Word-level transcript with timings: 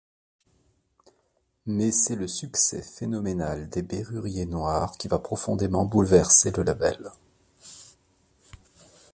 Mais 1.67 1.91
c'est 1.91 2.15
le 2.15 2.27
succès 2.27 2.81
phénoménal 2.81 3.69
des 3.69 3.83
Bérurier 3.83 4.47
Noir 4.47 4.97
qui 4.97 5.07
va 5.07 5.19
profondément 5.19 5.85
bouleverser 5.85 6.49
le 6.53 6.63
label. 6.63 7.11